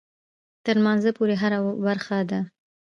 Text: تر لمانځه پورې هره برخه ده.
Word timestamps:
تر 0.65 0.75
لمانځه 0.79 1.11
پورې 1.17 1.35
هره 1.41 1.57
برخه 1.85 2.17
ده. 2.29 2.39